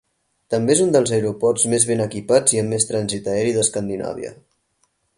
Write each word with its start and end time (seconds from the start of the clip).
També 0.53 0.71
és 0.75 0.79
un 0.85 0.93
dels 0.95 1.11
aeroports 1.17 1.67
més 1.75 1.85
ben 1.91 2.03
equipats 2.07 2.57
i 2.57 2.63
amb 2.65 2.75
més 2.77 2.91
trànsit 2.93 3.33
aeri 3.37 3.55
d'Escandinàvia. 3.59 4.37